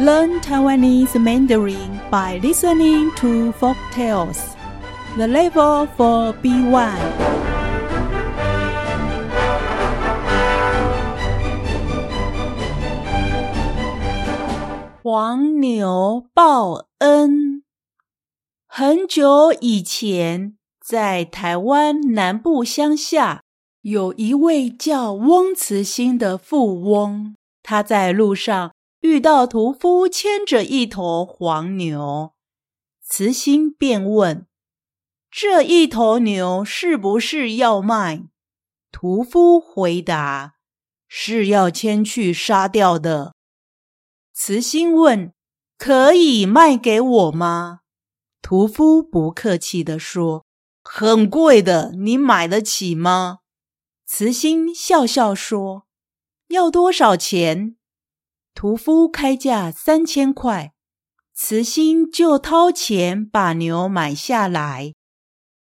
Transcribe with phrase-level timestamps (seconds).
[0.00, 4.56] Learn Taiwanese Mandarin by listening to folk tales.
[5.18, 6.96] The level for B1.
[15.02, 17.62] 黄牛报恩。
[18.66, 23.42] 很久以前，在台湾南部乡下，
[23.82, 27.34] 有一位叫翁慈兴的富翁。
[27.62, 32.34] 他在路上遇到屠夫牵着一头黄牛，
[33.02, 34.46] 慈心便问
[35.30, 38.24] ：“这一头牛是不是要卖？”
[38.92, 40.56] 屠夫回答
[41.08, 43.34] ：“是要牵去杀掉的。”
[44.34, 45.32] 慈心问
[45.78, 47.80] ：“可以卖给我吗？”
[48.42, 50.44] 屠夫不客气地说
[50.82, 53.38] ：“很贵的，你买得起吗？”
[54.04, 55.86] 慈心笑笑说
[56.48, 57.76] ：“要多少钱？”
[58.54, 60.72] 屠夫开价三千块，
[61.32, 64.94] 慈心就掏钱把牛买下来。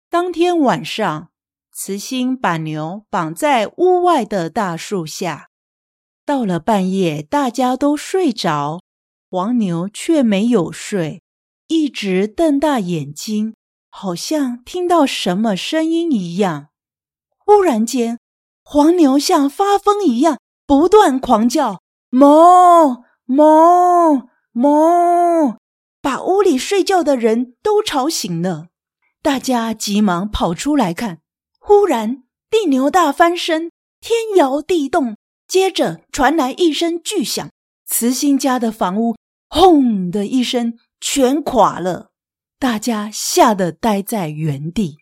[0.09, 1.31] 当天晚上，
[1.73, 5.49] 慈心把牛绑在屋外的大树下。
[6.25, 8.81] 到了半夜，大家都睡着，
[9.29, 11.23] 黄牛却没有睡，
[11.67, 13.55] 一直瞪大眼睛，
[13.91, 16.69] 好像听到什么声音一样。
[17.37, 18.21] 忽然间，
[18.63, 21.83] 黄牛像发疯一样，不断狂叫
[22.15, 25.57] ：“哞哞哞！”
[26.01, 28.67] 把屋里睡觉的人都吵醒了。
[29.23, 31.21] 大家急忙跑出来看，
[31.59, 33.71] 忽然地牛大翻身，
[34.01, 35.17] 天摇地动。
[35.49, 37.51] 接着传来一声巨响，
[37.87, 39.15] 慈心家的房屋
[39.49, 42.11] “轰”的一声全垮了，
[42.59, 44.99] 大家吓得呆在原地。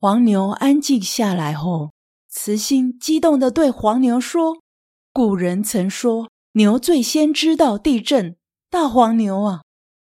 [0.00, 1.92] 黄牛安静下来后，
[2.28, 4.62] 慈心激动地对黄牛说
[5.20, 8.38] ：“古人曾说，牛最先知道地震。
[8.70, 9.60] 大黄牛啊，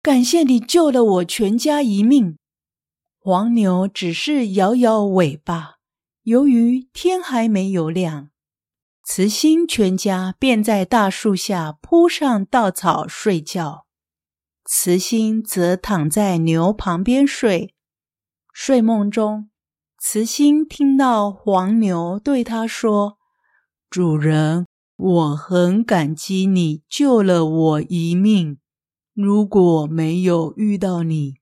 [0.00, 2.38] 感谢你救了我全家一命。”
[3.18, 5.78] 黄牛只是摇摇尾巴。
[6.22, 8.30] 由于天还没有亮。
[9.04, 13.86] 慈心全家便在大树下铺上稻草睡觉，
[14.64, 17.74] 慈心则躺在牛旁边睡。
[18.52, 19.50] 睡梦中，
[19.98, 23.18] 慈心听到黄牛对他说
[23.90, 24.68] ：“主人，
[25.02, 28.58] 我很感激你救了我一命。
[29.14, 31.36] 如果没有遇到你，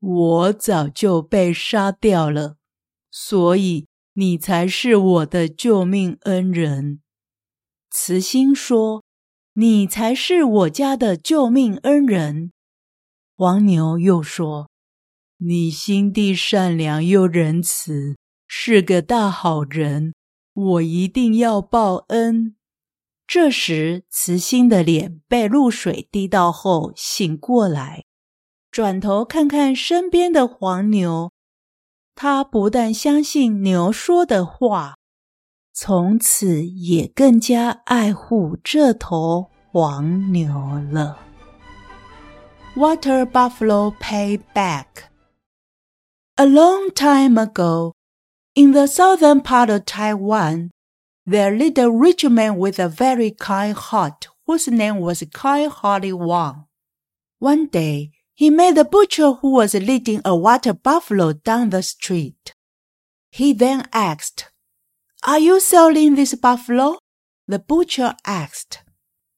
[0.00, 2.56] 我早就被杀掉了。
[3.12, 7.00] 所以你才是我的救命恩人。”
[7.88, 9.04] 慈心说
[9.54, 12.50] ：“你才是我家的救命恩人。”
[13.36, 14.68] 黄牛又说
[15.38, 18.16] ：“你心地善良又仁慈，
[18.48, 20.12] 是个大好人，
[20.52, 22.56] 我一定要报恩。”
[23.26, 28.04] 这时，慈心的脸被露水滴到后醒过来，
[28.70, 31.32] 转头看看身边的黄牛，
[32.14, 34.96] 他不但相信牛说的话。
[35.72, 40.54] 从此也更加爱护这头黄牛
[40.92, 41.18] 了。
[42.76, 44.86] Water Buffalo Pay Back
[46.36, 47.92] A long time ago,
[48.54, 50.70] in the southern part of Taiwan,
[51.26, 56.14] there lived a rich man with a very kind heart whose name was Kind Hearted
[56.14, 56.66] Wang.
[57.38, 62.54] One day, he met a butcher who was leading a water buffalo down the street.
[63.30, 64.50] He then asked,
[65.26, 66.98] are you selling this buffalo?
[67.48, 68.80] The butcher asked.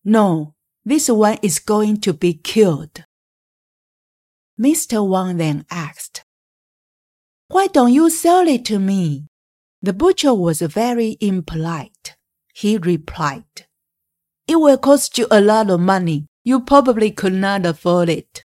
[0.04, 0.54] No,
[0.84, 3.04] this one is going to be killed.
[4.60, 5.06] Mr.
[5.06, 6.24] Wang then asked,
[7.46, 9.28] Why don't you sell it to me?
[9.86, 12.16] The butcher was very impolite.
[12.52, 13.68] He replied,
[14.48, 16.26] It will cost you a lot of money.
[16.42, 18.42] You probably could not afford it.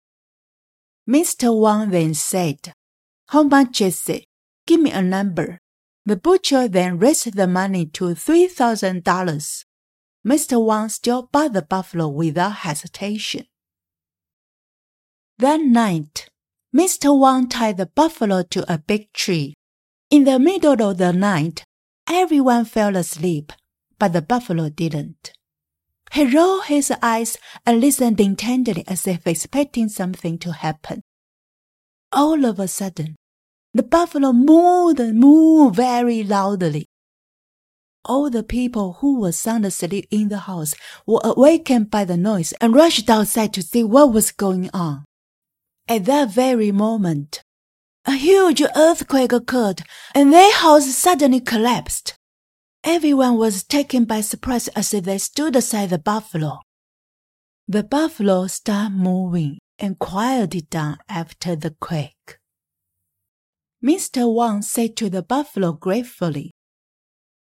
[1.08, 1.58] Mr.
[1.58, 2.74] Wang then said,
[3.28, 4.26] How much is it?
[4.66, 5.58] Give me a number.
[6.04, 9.64] The butcher then raised the money to $3,000.
[10.26, 10.62] Mr.
[10.62, 13.46] Wang still bought the buffalo without hesitation.
[15.38, 16.28] That night,
[16.76, 17.18] Mr.
[17.18, 19.54] Wang tied the buffalo to a big tree.
[20.10, 21.62] In the middle of the night,
[22.08, 23.52] everyone fell asleep,
[23.96, 25.32] but the buffalo didn't.
[26.12, 31.02] He rolled his eyes and listened intently as if expecting something to happen.
[32.10, 33.14] All of a sudden,
[33.72, 36.86] the buffalo mooed and mooed very loudly.
[38.04, 40.74] All the people who were sound asleep in the house
[41.06, 45.04] were awakened by the noise and rushed outside to see what was going on.
[45.86, 47.44] At that very moment,
[48.10, 49.82] a huge earthquake occurred
[50.16, 52.16] and their house suddenly collapsed.
[52.82, 56.58] Everyone was taken by surprise as they stood aside the buffalo.
[57.68, 62.38] The buffalo started moving and quieted down after the quake.
[63.84, 64.22] Mr.
[64.34, 66.50] Wang said to the buffalo gratefully,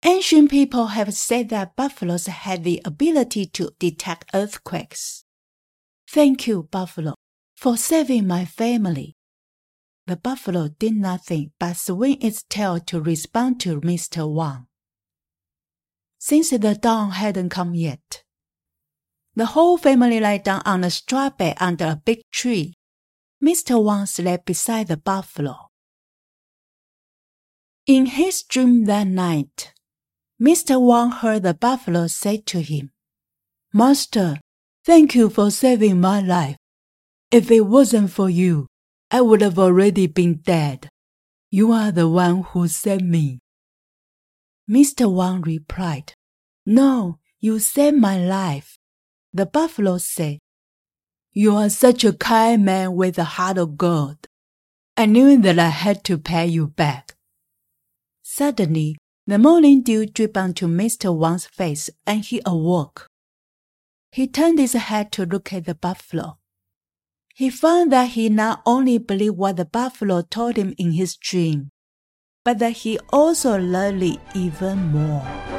[0.04, 5.24] Ancient people have said that buffaloes had the ability to detect earthquakes.
[6.10, 7.14] Thank you, buffalo,
[7.56, 9.15] for saving my family.
[10.06, 14.32] The buffalo did nothing but swing its tail to respond to Mr.
[14.32, 14.66] Wang.
[16.18, 18.22] Since the dawn hadn't come yet,
[19.34, 22.74] the whole family lay down on a straw bed under a big tree.
[23.44, 23.82] Mr.
[23.82, 25.56] Wang slept beside the buffalo.
[27.86, 29.72] In his dream that night,
[30.40, 30.80] Mr.
[30.80, 32.90] Wang heard the buffalo say to him,
[33.72, 34.40] Master,
[34.84, 36.56] thank you for saving my life.
[37.30, 38.68] If it wasn't for you,
[39.10, 40.88] I would have already been dead.
[41.50, 43.38] You are the one who saved me.
[44.68, 45.10] Mr.
[45.12, 46.14] Wang replied,
[46.64, 48.76] No, you saved my life.
[49.32, 50.38] The buffalo said,
[51.32, 54.26] You are such a kind man with a heart of gold.
[54.96, 57.14] I knew that I had to pay you back.
[58.22, 61.16] Suddenly, the morning dew dripped onto Mr.
[61.16, 63.06] Wang's face and he awoke.
[64.10, 66.38] He turned his head to look at the buffalo.
[67.36, 71.68] He found that he not only believed what the buffalo told him in his dream,
[72.46, 75.55] but that he also loved it even more.